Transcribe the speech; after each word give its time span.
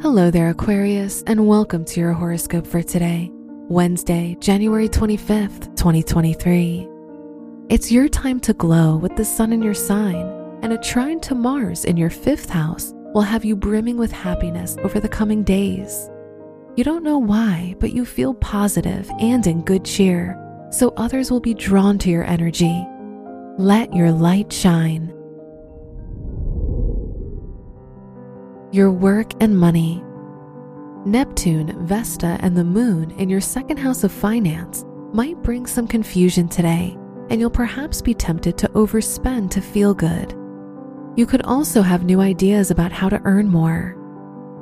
Hello 0.00 0.30
there, 0.30 0.50
Aquarius, 0.50 1.24
and 1.26 1.48
welcome 1.48 1.84
to 1.84 1.98
your 1.98 2.12
horoscope 2.12 2.68
for 2.68 2.84
today, 2.84 3.32
Wednesday, 3.32 4.36
January 4.38 4.88
25th, 4.88 5.74
2023. 5.74 6.88
It's 7.68 7.90
your 7.90 8.08
time 8.08 8.38
to 8.40 8.52
glow 8.52 8.96
with 8.96 9.16
the 9.16 9.24
sun 9.24 9.52
in 9.52 9.60
your 9.60 9.74
sign, 9.74 10.24
and 10.62 10.72
a 10.72 10.78
trine 10.78 11.18
to 11.22 11.34
Mars 11.34 11.84
in 11.84 11.96
your 11.96 12.10
fifth 12.10 12.48
house 12.48 12.92
will 13.12 13.22
have 13.22 13.44
you 13.44 13.56
brimming 13.56 13.96
with 13.96 14.12
happiness 14.12 14.76
over 14.84 15.00
the 15.00 15.08
coming 15.08 15.42
days. 15.42 16.08
You 16.76 16.84
don't 16.84 17.02
know 17.02 17.18
why, 17.18 17.74
but 17.80 17.92
you 17.92 18.04
feel 18.04 18.34
positive 18.34 19.10
and 19.18 19.44
in 19.48 19.62
good 19.62 19.84
cheer, 19.84 20.38
so 20.70 20.94
others 20.96 21.28
will 21.28 21.40
be 21.40 21.54
drawn 21.54 21.98
to 21.98 22.08
your 22.08 22.24
energy. 22.24 22.86
Let 23.58 23.92
your 23.92 24.12
light 24.12 24.52
shine. 24.52 25.12
Your 28.70 28.92
work 28.92 29.32
and 29.40 29.58
money. 29.58 30.04
Neptune, 31.06 31.86
Vesta, 31.86 32.36
and 32.40 32.54
the 32.54 32.64
moon 32.64 33.12
in 33.12 33.30
your 33.30 33.40
second 33.40 33.78
house 33.78 34.04
of 34.04 34.12
finance 34.12 34.84
might 35.10 35.42
bring 35.42 35.64
some 35.64 35.88
confusion 35.88 36.50
today, 36.50 36.94
and 37.30 37.40
you'll 37.40 37.48
perhaps 37.48 38.02
be 38.02 38.12
tempted 38.12 38.58
to 38.58 38.68
overspend 38.70 39.50
to 39.52 39.62
feel 39.62 39.94
good. 39.94 40.34
You 41.16 41.24
could 41.24 41.40
also 41.42 41.80
have 41.80 42.04
new 42.04 42.20
ideas 42.20 42.70
about 42.70 42.92
how 42.92 43.08
to 43.08 43.22
earn 43.24 43.48
more. 43.48 43.96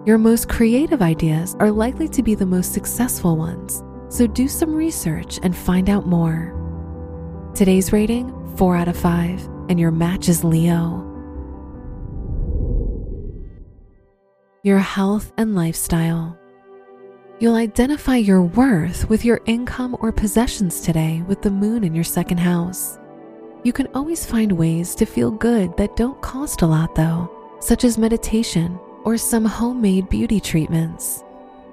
Your 0.07 0.19
most 0.19 0.49
creative 0.49 1.03
ideas 1.03 1.57
are 1.59 1.73
likely 1.73 2.07
to 2.11 2.23
be 2.23 2.37
the 2.37 2.47
most 2.47 2.73
successful 2.73 3.37
ones, 3.37 3.83
so 4.09 4.29
do 4.29 4.47
some 4.47 4.73
research 4.73 5.41
and 5.43 5.57
find 5.57 5.91
out 5.91 6.07
more. 6.07 6.53
Today's 7.57 7.93
rating 7.93 8.33
4 8.57 8.77
out 8.77 8.87
of 8.87 8.97
5, 8.97 9.49
and 9.69 9.81
your 9.81 9.91
match 9.91 10.29
is 10.29 10.45
Leo. 10.45 11.06
Your 14.67 14.81
health 14.81 15.33
and 15.37 15.55
lifestyle. 15.55 16.37
You'll 17.39 17.55
identify 17.55 18.17
your 18.17 18.43
worth 18.43 19.09
with 19.09 19.25
your 19.25 19.41
income 19.47 19.97
or 20.01 20.11
possessions 20.11 20.81
today 20.81 21.23
with 21.29 21.41
the 21.41 21.53
moon 21.53 21.85
in 21.85 21.95
your 21.95 22.03
second 22.03 22.39
house. 22.39 22.99
You 23.63 23.73
can 23.73 23.87
always 23.95 24.27
find 24.27 24.51
ways 24.51 24.97
to 24.97 25.07
feel 25.07 25.31
good 25.31 25.77
that 25.77 25.95
don't 25.95 26.21
cost 26.21 26.63
a 26.63 26.67
lot, 26.67 26.97
though, 26.97 27.31
such 27.61 27.85
as 27.85 27.97
meditation 27.97 28.77
or 29.05 29.17
some 29.17 29.45
homemade 29.45 30.09
beauty 30.09 30.41
treatments. 30.41 31.23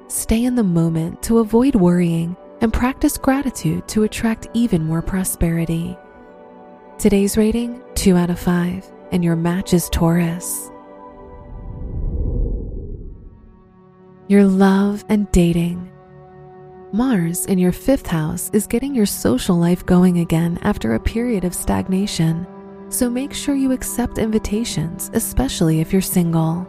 Stay 0.07 0.44
in 0.44 0.53
the 0.53 0.61
moment 0.61 1.23
to 1.23 1.39
avoid 1.39 1.73
worrying 1.73 2.38
and 2.61 2.72
practice 2.72 3.17
gratitude 3.17 3.88
to 3.88 4.03
attract 4.03 4.50
even 4.53 4.85
more 4.85 5.02
prosperity. 5.02 5.97
Today's 7.00 7.38
rating 7.38 7.81
2 7.95 8.16
out 8.16 8.30
of 8.30 8.38
5, 8.38 8.85
and 9.11 9.23
your 9.23 9.35
match 9.35 9.73
is 9.73 9.89
Taurus. 9.89 10.69
Your 14.34 14.45
love 14.45 15.06
and 15.09 15.31
dating. 15.31 15.92
Mars 16.92 17.45
in 17.45 17.59
your 17.59 17.72
fifth 17.72 18.08
house 18.08 18.50
is 18.52 18.66
getting 18.66 18.95
your 18.95 19.06
social 19.06 19.56
life 19.56 19.86
going 19.86 20.22
again 20.22 20.58
after 20.64 20.95
a 20.95 21.00
period 21.00 21.44
of 21.45 21.53
stagnation, 21.53 22.48
so 22.90 23.12
make 23.12 23.31
sure 23.31 23.53
you 23.53 23.72
accept 23.72 24.17
invitations, 24.17 25.12
especially 25.14 25.81
if 25.81 25.94
you're 25.94 26.02
single. 26.02 26.67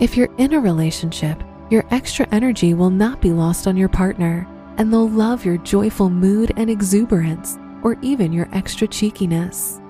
If 0.00 0.16
you're 0.16 0.34
in 0.38 0.54
a 0.54 0.60
relationship, 0.60 1.40
your 1.70 1.84
extra 1.92 2.26
energy 2.32 2.74
will 2.74 2.90
not 2.90 3.20
be 3.20 3.30
lost 3.30 3.68
on 3.68 3.76
your 3.76 3.88
partner, 3.88 4.44
and 4.76 4.92
they'll 4.92 5.08
love 5.08 5.44
your 5.44 5.58
joyful 5.58 6.10
mood 6.10 6.50
and 6.56 6.68
exuberance, 6.68 7.58
or 7.84 7.96
even 8.02 8.32
your 8.32 8.48
extra 8.52 8.88
cheekiness. 8.88 9.80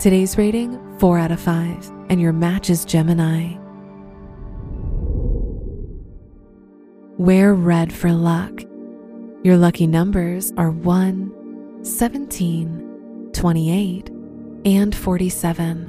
Today's 0.00 0.36
rating 0.36 0.98
4 0.98 1.18
out 1.20 1.30
of 1.30 1.38
5, 1.38 1.92
and 2.08 2.20
your 2.20 2.32
match 2.32 2.70
is 2.70 2.84
Gemini. 2.84 3.61
Wear 7.22 7.54
red 7.54 7.92
for 7.92 8.10
luck. 8.10 8.64
Your 9.44 9.56
lucky 9.56 9.86
numbers 9.86 10.52
are 10.56 10.72
1, 10.72 11.84
17, 11.84 13.30
28, 13.32 14.10
and 14.64 14.92
47. 14.92 15.86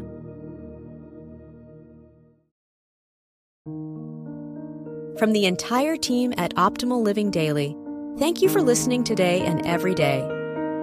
From 5.18 5.32
the 5.32 5.48
entire 5.48 5.98
team 5.98 6.36
at 6.38 6.54
Optimal 6.54 7.02
Living 7.02 7.32
Daily, 7.32 7.76
thank 8.20 8.44
you 8.44 8.48
for 8.48 8.62
listening 8.62 9.04
today 9.04 9.42
and 9.42 9.66
every 9.66 9.96
day. 9.96 10.20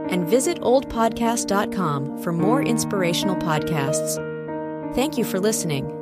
And 0.08 0.26
visit 0.26 0.60
oldpodcast.com 0.62 2.24
for 2.24 2.32
more 2.32 2.60
inspirational 2.60 3.36
podcasts. 3.36 4.16
Thank 4.96 5.16
you 5.16 5.22
for 5.22 5.38
listening. 5.38 5.99